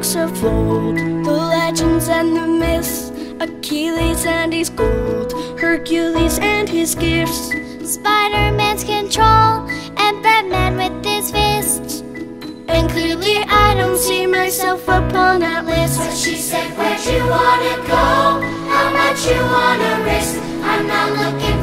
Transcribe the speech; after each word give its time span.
books 0.00 0.16
of 0.16 0.44
old, 0.44 0.96
the 0.96 1.30
legends 1.30 2.08
and 2.08 2.34
the 2.34 2.46
myths, 2.46 3.10
Achilles 3.38 4.24
and 4.24 4.50
his 4.50 4.70
gold, 4.70 5.30
Hercules 5.60 6.38
and 6.38 6.66
his 6.66 6.94
gifts, 6.94 7.48
Spider 7.84 8.50
Man's 8.56 8.82
control, 8.82 9.68
and 9.98 10.22
Batman 10.22 10.78
with 10.78 11.04
his 11.04 11.30
fists. 11.30 12.00
And 12.68 12.88
clearly, 12.88 13.44
I 13.46 13.74
don't 13.74 13.98
see 13.98 14.26
myself 14.26 14.84
upon 14.84 15.40
that 15.40 15.66
list. 15.66 15.98
But 15.98 16.16
she 16.16 16.36
said, 16.36 16.70
Where'd 16.78 17.04
you 17.04 17.20
wanna 17.28 17.76
go? 17.86 18.40
How 18.72 18.88
much 19.00 19.26
you 19.28 19.36
wanna 19.36 19.92
risk? 20.08 20.40
I'm 20.64 20.86
not 20.86 21.10
looking 21.12 21.59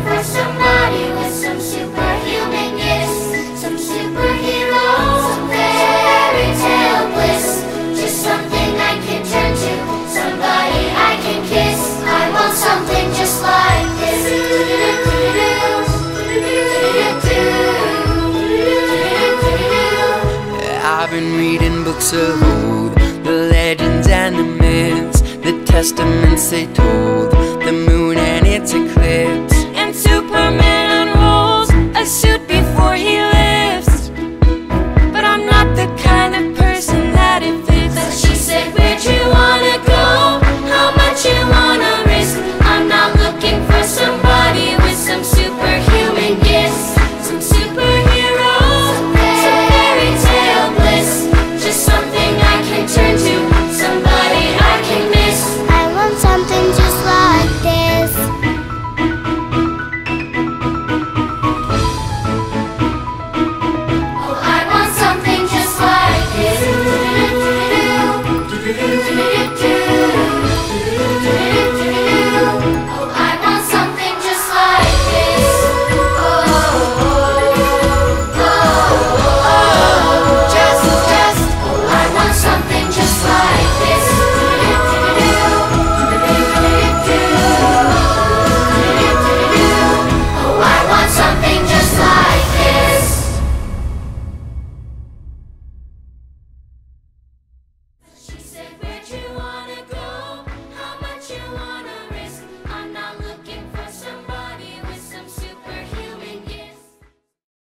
been 21.20 21.36
reading 21.36 21.84
books 21.84 22.14
of 22.14 22.44
old, 22.44 22.94
the 23.24 23.50
legends 23.52 24.08
and 24.08 24.36
the 24.36 24.44
myths, 24.44 25.22
the 25.22 25.64
testaments 25.66 26.52
they 26.52 26.68
told, 26.74 27.32
the 27.66 27.72
moon 27.72 28.20
and 28.20 28.46
its 28.46 28.72
eclipse. 28.74 29.57